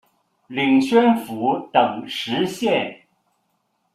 [0.47, 3.03] 领宣府等十县。